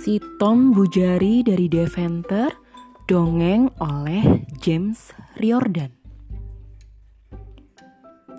Si 0.00 0.16
Tom 0.40 0.72
Bujari 0.72 1.44
dari 1.44 1.68
Deventer 1.68 2.48
dongeng 3.04 3.68
oleh 3.84 4.48
James 4.56 5.12
Riordan. 5.36 5.92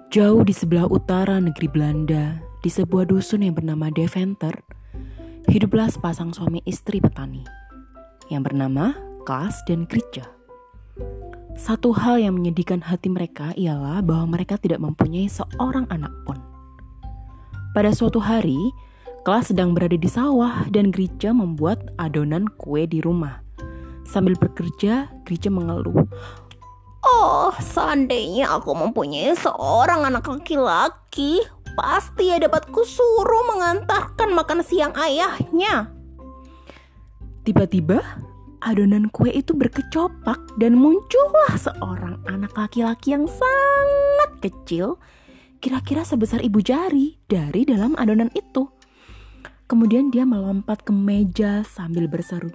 Jauh 0.10 0.42
di 0.42 0.58
sebelah 0.58 0.90
utara 0.90 1.38
negeri 1.38 1.70
Belanda, 1.70 2.42
di 2.66 2.70
sebuah 2.74 3.06
dusun 3.06 3.46
yang 3.46 3.54
bernama 3.54 3.94
Deventer, 3.94 4.58
hiduplah 5.54 5.86
sepasang 5.86 6.34
suami 6.34 6.66
istri 6.66 6.98
petani 6.98 7.46
yang 8.34 8.42
bernama 8.42 8.98
Klaas 9.30 9.62
dan 9.70 9.86
Gritja. 9.86 10.26
Satu 11.54 11.94
hal 11.94 12.26
yang 12.26 12.42
menyedihkan 12.42 12.82
hati 12.82 13.14
mereka 13.14 13.54
ialah 13.54 14.02
bahwa 14.02 14.34
mereka 14.34 14.58
tidak 14.58 14.82
mempunyai 14.82 15.30
seorang 15.30 15.86
anak 15.94 16.10
pun. 16.26 16.42
Pada 17.78 17.94
suatu 17.94 18.18
hari, 18.18 18.58
Klaas 19.22 19.54
sedang 19.54 19.78
berada 19.78 19.94
di 19.94 20.10
sawah 20.10 20.66
dan 20.74 20.90
Gritja 20.90 21.30
membuat 21.30 21.94
adonan 22.02 22.50
kue 22.58 22.90
di 22.90 23.06
rumah. 23.06 23.46
Sambil 24.02 24.34
bekerja, 24.34 25.14
Gritja 25.30 25.54
mengeluh. 25.54 26.10
Oh, 27.06 27.54
seandainya 27.62 28.50
aku 28.50 28.74
mempunyai 28.74 29.38
seorang 29.38 30.10
anak 30.10 30.26
laki-laki, 30.26 31.38
pasti 31.78 32.34
ya 32.34 32.42
dapat 32.42 32.66
kusuruh 32.74 33.46
mengantarkan 33.54 34.34
makan 34.34 34.66
siang 34.66 34.98
ayahnya. 34.98 35.94
Tiba-tiba, 37.46 38.02
adonan 38.66 39.06
kue 39.14 39.30
itu 39.30 39.54
berkecopak 39.54 40.42
dan 40.58 40.74
muncullah 40.74 41.54
seorang 41.62 42.18
anak 42.26 42.58
laki-laki 42.58 43.14
yang 43.14 43.30
sangat 43.30 44.50
kecil, 44.50 44.98
kira-kira 45.62 46.02
sebesar 46.02 46.42
ibu 46.42 46.58
jari 46.58 47.22
dari 47.30 47.70
dalam 47.70 47.94
adonan 48.02 48.34
itu. 48.34 48.81
Kemudian 49.72 50.12
dia 50.12 50.28
melompat 50.28 50.84
ke 50.84 50.92
meja 50.92 51.64
sambil 51.64 52.04
berseru. 52.12 52.52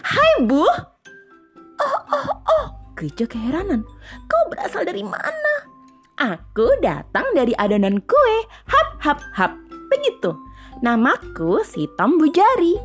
Hai 0.00 0.40
bu! 0.40 0.64
Oh, 0.64 2.00
oh, 2.08 2.32
oh! 2.48 2.64
Gereja 2.96 3.28
keheranan. 3.28 3.84
Kau 4.24 4.48
berasal 4.48 4.88
dari 4.88 5.04
mana? 5.04 5.68
Aku 6.16 6.80
datang 6.80 7.28
dari 7.36 7.52
adonan 7.60 8.00
kue. 8.00 8.36
Hap, 8.72 8.88
hap, 9.04 9.20
hap. 9.36 9.52
Begitu. 9.92 10.32
Namaku 10.80 11.60
si 11.60 11.84
Tom 12.00 12.16
Bujari. 12.16 12.80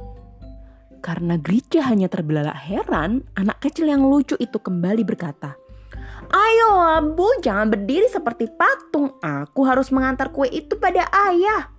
Karena 1.00 1.40
gereja 1.40 1.88
hanya 1.88 2.12
terbelalak 2.12 2.60
heran, 2.60 3.24
anak 3.40 3.64
kecil 3.64 3.88
yang 3.88 4.04
lucu 4.04 4.36
itu 4.36 4.60
kembali 4.60 5.08
berkata, 5.08 5.56
Ayo 6.28 7.00
bu, 7.16 7.40
jangan 7.40 7.72
berdiri 7.72 8.12
seperti 8.12 8.52
patung. 8.52 9.16
Aku 9.24 9.64
harus 9.64 9.96
mengantar 9.96 10.36
kue 10.36 10.52
itu 10.52 10.76
pada 10.76 11.08
ayah. 11.32 11.72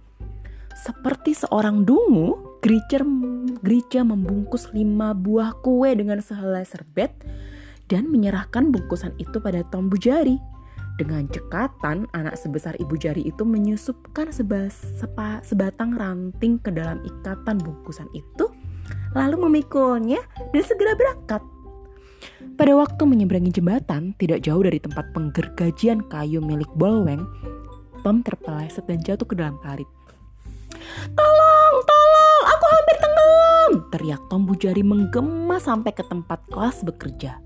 Seperti 0.72 1.36
seorang 1.36 1.84
dungu, 1.84 2.58
Gritcher, 2.62 3.04
membungkus 4.04 4.70
lima 4.72 5.12
buah 5.12 5.52
kue 5.60 5.92
dengan 5.92 6.22
sehelai 6.22 6.64
serbet 6.64 7.12
dan 7.90 8.08
menyerahkan 8.08 8.72
bungkusan 8.72 9.12
itu 9.20 9.36
pada 9.42 9.60
Tom 9.68 9.92
Bujari. 9.92 10.40
Dengan 11.00 11.24
cekatan, 11.28 12.06
anak 12.12 12.36
sebesar 12.36 12.76
ibu 12.76 12.94
jari 13.00 13.24
itu 13.24 13.42
menyusupkan 13.42 14.28
seba, 14.28 14.68
sepa, 14.70 15.40
sebatang 15.40 15.96
ranting 15.96 16.60
ke 16.60 16.68
dalam 16.68 17.00
ikatan 17.02 17.56
bungkusan 17.58 18.06
itu, 18.12 18.52
lalu 19.16 19.48
memikulnya 19.48 20.20
dan 20.52 20.62
segera 20.62 20.92
berangkat. 20.94 21.42
Pada 22.54 22.72
waktu 22.76 23.02
menyeberangi 23.08 23.50
jembatan, 23.50 24.12
tidak 24.20 24.44
jauh 24.44 24.62
dari 24.62 24.78
tempat 24.78 25.10
penggergajian 25.16 26.04
kayu 26.12 26.44
milik 26.44 26.68
Bolweng, 26.76 27.24
Tom 28.04 28.20
terpeleset 28.20 28.84
dan 28.86 29.00
jatuh 29.00 29.26
ke 29.26 29.34
dalam 29.34 29.56
parit. 29.64 29.88
Tolong, 31.12 31.74
tolong, 31.84 32.42
aku 32.48 32.64
hampir 32.68 32.96
tenggelam. 33.00 33.70
Teriak 33.92 34.22
Tom 34.28 34.42
Bujari 34.48 34.84
menggema 34.84 35.56
sampai 35.62 35.92
ke 35.92 36.04
tempat 36.06 36.44
kelas 36.48 36.84
bekerja. 36.86 37.42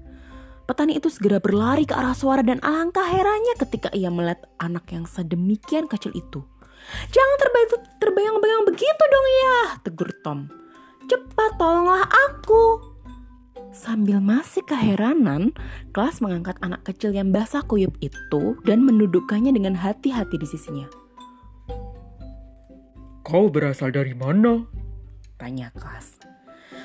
Petani 0.67 0.99
itu 0.99 1.07
segera 1.07 1.39
berlari 1.39 1.87
ke 1.87 1.95
arah 1.95 2.15
suara 2.15 2.43
dan 2.43 2.59
alangkah 2.59 3.07
herannya 3.07 3.55
ketika 3.55 3.87
ia 3.95 4.11
melihat 4.11 4.51
anak 4.59 4.91
yang 4.91 5.07
sedemikian 5.07 5.87
kecil 5.87 6.11
itu. 6.11 6.43
Jangan 7.15 7.37
terbayang-bayang 8.03 8.63
begitu 8.67 9.03
dong 9.07 9.27
ya, 9.27 9.59
tegur 9.87 10.11
Tom. 10.27 10.51
Cepat 11.07 11.55
tolonglah 11.59 12.03
aku. 12.31 12.83
Sambil 13.71 14.19
masih 14.19 14.65
keheranan, 14.67 15.55
kelas 15.95 16.19
mengangkat 16.19 16.59
anak 16.65 16.83
kecil 16.83 17.15
yang 17.15 17.31
basah 17.31 17.63
kuyup 17.63 17.95
itu 18.03 18.59
dan 18.67 18.83
mendudukkannya 18.83 19.55
dengan 19.55 19.77
hati-hati 19.77 20.35
di 20.35 20.49
sisinya. 20.49 21.06
Kau 23.27 23.51
berasal 23.51 23.91
dari 23.91 24.15
mana? 24.15 24.63
Tanya 25.35 25.75
kelas. 25.75 26.23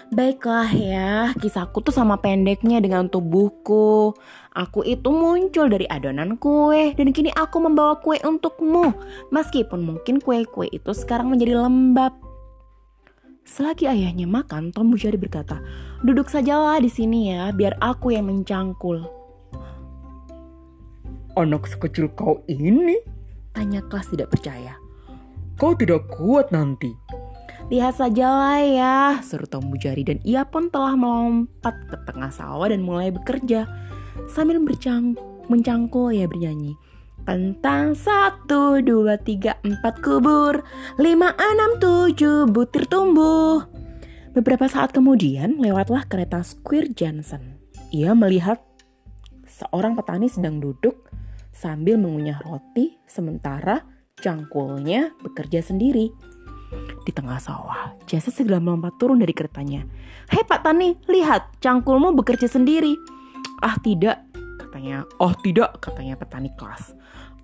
Baiklah 0.09 0.73
ya, 0.73 1.37
kisahku 1.37 1.85
tuh 1.85 1.93
sama 1.93 2.17
pendeknya 2.17 2.81
dengan 2.81 3.05
tubuhku. 3.05 4.17
Aku 4.49 4.81
itu 4.81 5.13
muncul 5.13 5.69
dari 5.69 5.85
adonan 5.85 6.41
kue 6.41 6.97
dan 6.97 7.13
kini 7.13 7.29
aku 7.37 7.61
membawa 7.61 8.01
kue 8.01 8.17
untukmu. 8.25 8.89
Meskipun 9.29 9.85
mungkin 9.85 10.17
kue-kue 10.17 10.65
itu 10.73 10.91
sekarang 10.97 11.29
menjadi 11.29 11.61
lembab. 11.61 12.17
Selagi 13.45 13.85
ayahnya 13.85 14.25
makan, 14.25 14.73
Tom 14.73 14.89
Bujari 14.89 15.21
berkata, 15.21 15.61
"Duduk 16.01 16.25
sajalah 16.25 16.81
di 16.81 16.89
sini 16.89 17.37
ya, 17.37 17.53
biar 17.53 17.77
aku 17.77 18.17
yang 18.17 18.25
mencangkul." 18.25 19.05
Anak 21.37 21.69
sekecil 21.69 22.09
kau 22.17 22.41
ini? 22.49 22.97
Tanya 23.53 23.85
kelas 23.85 24.09
tidak 24.09 24.33
percaya. 24.33 24.81
Kau 25.55 25.73
tidak 25.75 26.07
kuat 26.13 26.51
nanti. 26.53 26.91
Lihat 27.71 28.03
sajalah 28.03 28.59
ya, 28.59 28.97
seru 29.23 29.47
Tom 29.47 29.71
Bujari 29.71 30.03
dan 30.03 30.19
ia 30.27 30.43
pun 30.43 30.67
telah 30.67 30.91
melompat 30.99 31.71
ke 31.87 31.95
tengah 32.03 32.27
sawah 32.27 32.67
dan 32.67 32.83
mulai 32.83 33.15
bekerja. 33.15 33.63
Sambil 34.27 34.59
mencangkul 35.47 36.11
ia 36.11 36.27
bernyanyi. 36.27 36.75
Kentang 37.21 37.93
satu, 37.93 38.81
dua, 38.81 39.13
tiga, 39.21 39.53
empat 39.61 40.01
kubur 40.01 40.65
Lima, 40.97 41.37
enam, 41.37 41.77
tujuh, 41.77 42.49
butir 42.49 42.89
tumbuh 42.89 43.61
Beberapa 44.33 44.65
saat 44.65 44.89
kemudian 44.89 45.61
lewatlah 45.61 46.09
kereta 46.09 46.41
Squire 46.41 46.89
Johnson 46.89 47.61
Ia 47.93 48.17
melihat 48.17 48.57
seorang 49.45 49.93
petani 49.93 50.33
sedang 50.33 50.57
duduk 50.57 51.13
sambil 51.53 52.01
mengunyah 52.01 52.41
roti 52.41 52.97
Sementara 53.05 53.85
cangkulnya 54.21 55.11
bekerja 55.25 55.65
sendiri. 55.65 56.13
Di 57.03 57.11
tengah 57.11 57.41
sawah, 57.41 57.97
Jasa 58.07 58.31
segera 58.31 58.61
melompat 58.61 58.95
turun 58.95 59.19
dari 59.19 59.35
keretanya. 59.35 59.83
Hei 60.31 60.45
Pak 60.47 60.63
Tani, 60.63 60.95
lihat 61.09 61.59
cangkulmu 61.59 62.15
bekerja 62.15 62.47
sendiri. 62.47 62.95
Ah 63.59 63.75
tidak, 63.81 64.23
katanya. 64.61 65.03
Oh 65.19 65.35
tidak, 65.43 65.81
katanya 65.83 66.15
petani 66.15 66.47
kelas. 66.55 66.95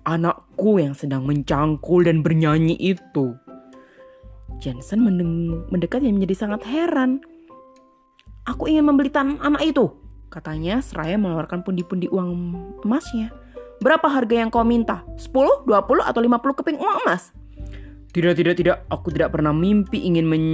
Anakku 0.08 0.80
yang 0.80 0.96
sedang 0.96 1.28
mencangkul 1.28 2.08
dan 2.08 2.24
bernyanyi 2.24 2.78
itu. 2.80 3.36
Jensen 4.64 5.04
mendekat 5.68 6.00
yang 6.00 6.16
menjadi 6.16 6.48
sangat 6.48 6.64
heran. 6.64 7.20
Aku 8.48 8.64
ingin 8.64 8.88
membeli 8.88 9.12
tanah 9.12 9.44
anak 9.44 9.60
itu, 9.60 9.92
katanya 10.32 10.80
seraya 10.80 11.20
mengeluarkan 11.20 11.60
pundi-pundi 11.60 12.08
uang 12.08 12.56
emasnya. 12.80 13.28
Berapa 13.78 14.10
harga 14.10 14.34
yang 14.34 14.50
kau 14.50 14.66
minta? 14.66 15.06
10, 15.16 15.66
20, 15.66 16.02
atau 16.02 16.20
50 16.20 16.58
keping 16.62 16.78
uang 16.82 16.96
emas? 17.06 17.30
Tidak, 18.10 18.34
tidak, 18.34 18.54
tidak. 18.58 18.76
Aku 18.90 19.14
tidak 19.14 19.30
pernah 19.30 19.54
mimpi 19.54 20.02
ingin 20.02 20.26
men... 20.26 20.44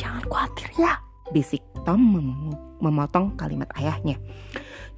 Jangan 0.00 0.24
khawatir 0.32 0.68
ya, 0.80 0.96
bisik 1.36 1.60
Tom 1.84 2.00
mem 2.00 2.56
memotong 2.80 3.36
kalimat 3.36 3.68
ayahnya. 3.76 4.16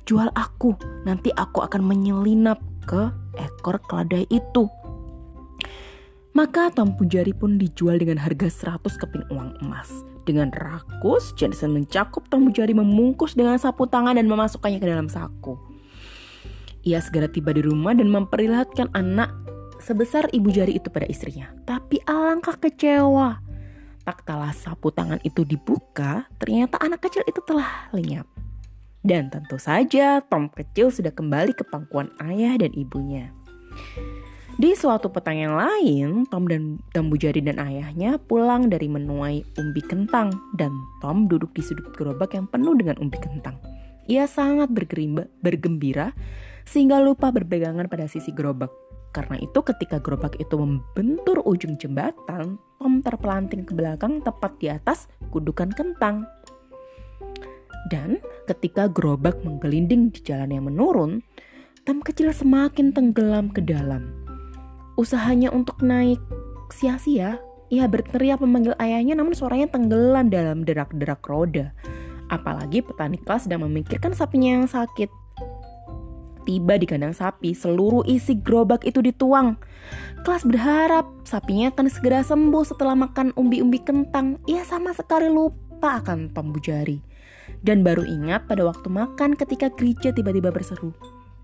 Jual 0.06 0.30
aku, 0.38 0.78
nanti 1.02 1.34
aku 1.34 1.66
akan 1.66 1.82
menyelinap 1.82 2.62
ke 2.86 3.10
ekor 3.38 3.82
keledai 3.90 4.30
itu. 4.30 4.70
Maka 6.32 6.70
Tom 6.70 6.94
Pujari 6.94 7.34
pun 7.34 7.58
dijual 7.58 7.98
dengan 7.98 8.22
harga 8.22 8.78
100 8.78 8.86
keping 9.02 9.26
uang 9.34 9.58
emas. 9.66 9.90
Dengan 10.22 10.54
rakus, 10.54 11.34
Jensen 11.34 11.74
mencakup 11.74 12.30
Tom 12.30 12.46
Pujari 12.46 12.72
membungkus 12.72 13.34
dengan 13.34 13.58
sapu 13.58 13.90
tangan 13.90 14.14
dan 14.14 14.30
memasukkannya 14.30 14.78
ke 14.78 14.86
dalam 14.86 15.10
saku. 15.10 15.71
Ia 16.82 16.98
segera 16.98 17.30
tiba 17.30 17.54
di 17.54 17.62
rumah 17.62 17.94
dan 17.94 18.10
memperlihatkan 18.10 18.90
anak 18.98 19.30
sebesar 19.78 20.26
ibu 20.34 20.50
jari 20.50 20.78
itu 20.78 20.90
pada 20.90 21.06
istrinya. 21.06 21.50
Tapi 21.62 22.02
alangkah 22.06 22.58
kecewa. 22.58 23.38
Tak 24.02 24.26
kalah 24.26 24.50
sapu 24.50 24.90
tangan 24.90 25.22
itu 25.22 25.46
dibuka, 25.46 26.26
ternyata 26.42 26.82
anak 26.82 27.06
kecil 27.06 27.22
itu 27.22 27.38
telah 27.46 27.86
lenyap. 27.94 28.26
Dan 29.02 29.30
tentu 29.30 29.58
saja 29.62 30.22
Tom 30.26 30.50
kecil 30.50 30.90
sudah 30.90 31.14
kembali 31.14 31.54
ke 31.54 31.62
pangkuan 31.66 32.10
ayah 32.22 32.58
dan 32.58 32.74
ibunya. 32.74 33.30
Di 34.58 34.74
suatu 34.78 35.10
petang 35.10 35.38
yang 35.38 35.54
lain, 35.54 36.26
Tom 36.30 36.46
dan 36.46 36.78
Tom 36.94 37.10
Bujari 37.10 37.42
dan 37.42 37.58
ayahnya 37.62 38.18
pulang 38.18 38.70
dari 38.70 38.86
menuai 38.86 39.42
umbi 39.58 39.82
kentang 39.86 40.34
dan 40.58 40.70
Tom 41.02 41.26
duduk 41.26 41.50
di 41.54 41.62
sudut 41.62 41.90
gerobak 41.94 42.34
yang 42.34 42.46
penuh 42.46 42.74
dengan 42.74 42.98
umbi 43.02 43.18
kentang. 43.18 43.58
Ia 44.10 44.26
sangat 44.26 44.70
bergembira 45.40 46.10
sehingga 46.64 47.02
lupa 47.02 47.30
berpegangan 47.30 47.86
pada 47.86 48.06
sisi 48.06 48.30
gerobak. 48.34 48.70
Karena 49.12 49.36
itu 49.36 49.60
ketika 49.60 50.00
gerobak 50.00 50.40
itu 50.40 50.56
membentur 50.56 51.44
ujung 51.44 51.76
jembatan, 51.76 52.56
Tom 52.80 53.04
terpelanting 53.04 53.68
ke 53.68 53.76
belakang 53.76 54.24
tepat 54.24 54.56
di 54.56 54.72
atas 54.72 55.06
kudukan 55.28 55.68
kentang. 55.76 56.24
Dan 57.92 58.24
ketika 58.48 58.88
gerobak 58.88 59.36
menggelinding 59.44 60.08
di 60.08 60.20
jalan 60.24 60.50
yang 60.50 60.64
menurun, 60.64 61.20
Tom 61.84 62.00
kecil 62.00 62.32
semakin 62.32 62.96
tenggelam 62.96 63.52
ke 63.52 63.60
dalam. 63.60 64.16
Usahanya 64.96 65.52
untuk 65.52 65.84
naik 65.84 66.18
sia-sia, 66.72 67.36
ia 67.68 67.84
berteriak 67.88 68.40
memanggil 68.40 68.72
ayahnya 68.80 69.16
namun 69.16 69.36
suaranya 69.36 69.68
tenggelam 69.68 70.32
dalam 70.32 70.64
derak-derak 70.64 71.20
roda. 71.28 71.76
Apalagi 72.32 72.80
petani 72.80 73.20
kelas 73.20 73.44
sedang 73.44 73.68
memikirkan 73.68 74.16
sapinya 74.16 74.56
yang 74.56 74.68
sakit. 74.68 75.21
Tiba 76.42 76.74
di 76.74 76.86
kandang 76.90 77.14
sapi, 77.14 77.54
seluruh 77.54 78.02
isi 78.02 78.34
gerobak 78.42 78.82
itu 78.82 78.98
dituang. 78.98 79.54
Kelas 80.26 80.42
berharap 80.42 81.06
sapinya 81.22 81.70
akan 81.70 81.86
segera 81.86 82.26
sembuh 82.26 82.64
setelah 82.66 82.98
makan 82.98 83.30
umbi-umbi 83.38 83.78
kentang. 83.82 84.42
Ia 84.50 84.66
sama 84.66 84.90
sekali 84.90 85.30
lupa 85.30 86.02
akan 86.02 86.34
pembujari. 86.34 86.98
Dan 87.62 87.86
baru 87.86 88.02
ingat 88.02 88.50
pada 88.50 88.66
waktu 88.66 88.90
makan 88.90 89.38
ketika 89.38 89.70
gereja 89.70 90.10
tiba-tiba 90.10 90.50
berseru. 90.50 90.90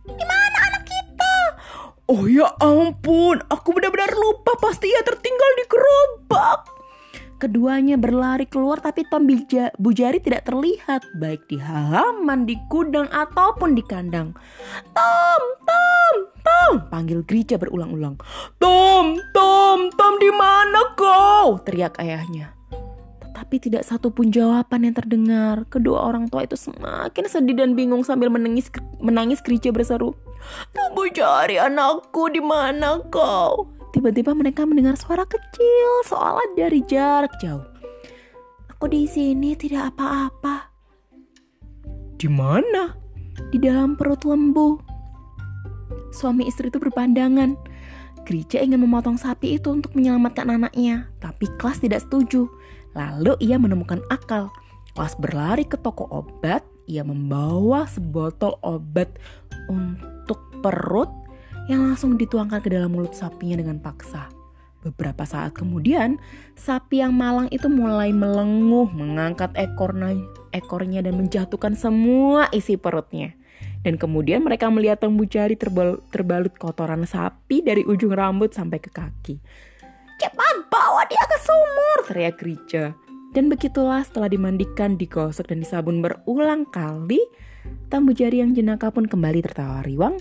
Di 0.03 0.25
mana 0.27 0.59
anak 0.67 0.83
kita? 0.87 1.35
Oh 2.11 2.27
ya 2.27 2.51
ampun, 2.59 3.39
aku 3.47 3.71
benar-benar 3.71 4.11
lupa 4.19 4.59
pasti 4.59 4.91
ia 4.91 5.03
tertinggal 5.07 5.51
di 5.59 5.65
gerobak. 5.71 6.78
Keduanya 7.39 7.95
berlari 7.95 8.51
keluar 8.51 8.83
tapi 8.83 9.07
Tom 9.07 9.23
Bija, 9.23 9.71
Bujari 9.79 10.19
tidak 10.19 10.51
terlihat 10.51 11.07
baik 11.23 11.47
di 11.47 11.55
halaman, 11.55 12.51
di 12.51 12.59
gudang 12.67 13.07
ataupun 13.15 13.79
di 13.79 13.83
kandang. 13.87 14.35
Tom, 14.91 15.43
Tom, 15.63 16.15
Tom, 16.43 16.73
panggil 16.91 17.23
gereja 17.23 17.55
berulang-ulang. 17.55 18.19
Tom, 18.59 19.23
Tom, 19.31 19.87
Tom 19.95 20.15
di 20.19 20.35
mana 20.35 20.99
kau? 20.99 21.63
Teriak 21.63 22.03
ayahnya. 22.03 22.59
Tetapi 23.23 23.57
tidak 23.63 23.87
satu 23.87 24.11
pun 24.11 24.35
jawaban 24.35 24.91
yang 24.91 24.99
terdengar. 24.99 25.63
Kedua 25.71 26.11
orang 26.11 26.27
tua 26.27 26.43
itu 26.43 26.59
semakin 26.59 27.23
sedih 27.31 27.55
dan 27.55 27.79
bingung 27.79 28.03
sambil 28.03 28.35
menangis 28.35 28.67
menangis 28.99 29.39
gereja 29.47 29.71
berseru. 29.71 30.11
Tom 30.75 30.91
Bujari 30.91 31.55
anakku 31.55 32.35
di 32.35 32.43
mana 32.43 32.99
kau? 33.15 33.78
Tiba-tiba 33.89 34.37
mereka 34.37 34.69
mendengar 34.69 35.01
suara 35.01 35.25
kecil 35.25 35.91
seolah 36.05 36.53
dari 36.53 36.85
jarak 36.85 37.33
jauh. 37.41 37.65
Aku 38.69 38.87
di 38.87 39.09
sini 39.09 39.57
tidak 39.57 39.97
apa-apa. 39.97 40.71
Di 42.19 42.29
mana? 42.29 42.95
Di 43.49 43.59
dalam 43.59 43.97
perut 43.97 44.23
lembu. 44.29 44.79
Suami 46.13 46.47
istri 46.47 46.69
itu 46.69 46.77
berpandangan. 46.77 47.57
Gereja 48.29 48.61
ingin 48.61 48.85
memotong 48.85 49.17
sapi 49.17 49.57
itu 49.57 49.73
untuk 49.73 49.97
menyelamatkan 49.97 50.53
anaknya, 50.53 51.09
tapi 51.17 51.49
Klas 51.57 51.81
tidak 51.81 52.05
setuju. 52.05 52.45
Lalu 52.93 53.41
ia 53.41 53.57
menemukan 53.57 54.05
akal. 54.13 54.53
Klas 54.93 55.17
berlari 55.17 55.65
ke 55.65 55.81
toko 55.81 56.05
obat, 56.13 56.61
ia 56.85 57.07
membawa 57.07 57.89
sebotol 57.89 58.59
obat 58.61 59.09
untuk 59.73 60.43
perut 60.61 61.09
yang 61.69 61.85
langsung 61.85 62.17
dituangkan 62.17 62.65
ke 62.65 62.73
dalam 62.73 62.91
mulut 62.91 63.13
sapinya 63.13 63.61
dengan 63.61 63.79
paksa. 63.79 64.33
Beberapa 64.79 65.27
saat 65.29 65.53
kemudian, 65.59 66.17
sapi 66.57 67.03
yang 67.03 67.13
malang 67.13 67.51
itu 67.53 67.69
mulai 67.69 68.15
melenguh, 68.15 68.89
mengangkat 68.95 69.53
ekornya, 69.59 70.17
ekornya 70.55 71.05
dan 71.05 71.19
menjatuhkan 71.19 71.75
semua 71.77 72.49
isi 72.55 72.79
perutnya. 72.81 73.35
Dan 73.83 73.99
kemudian 73.99 74.47
mereka 74.47 74.71
melihat 74.71 75.03
tembu 75.03 75.27
jari 75.27 75.59
terbal, 75.59 75.99
terbalut 76.15 76.55
kotoran 76.57 77.03
sapi 77.05 77.63
dari 77.63 77.83
ujung 77.83 78.15
rambut 78.15 78.55
sampai 78.55 78.79
ke 78.79 78.91
kaki. 78.91 79.39
Cepat 80.19 80.67
bawa 80.71 81.07
dia 81.07 81.23
ke 81.27 81.39
sumur, 81.43 81.99
teriak 82.07 82.39
Rica. 82.43 82.95
Dan 83.35 83.51
begitulah 83.51 84.03
setelah 84.03 84.31
dimandikan, 84.31 84.99
digosok 84.99 85.53
dan 85.53 85.63
disabun 85.63 86.01
berulang 86.03 86.67
kali, 86.71 87.21
tambu 87.91 88.15
jari 88.15 88.41
yang 88.43 88.55
jenaka 88.55 88.95
pun 88.95 89.07
kembali 89.07 89.43
tertawa 89.45 89.85
riwang, 89.85 90.17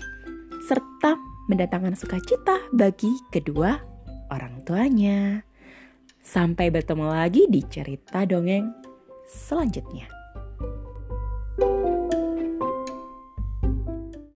serta 0.66 1.27
mendatangkan 1.48 1.96
sukacita 1.96 2.60
bagi 2.70 3.10
kedua 3.32 3.80
orang 4.28 4.60
tuanya. 4.62 5.42
Sampai 6.20 6.68
bertemu 6.68 7.08
lagi 7.08 7.48
di 7.48 7.64
cerita 7.64 8.28
dongeng 8.28 8.68
selanjutnya. 9.24 10.17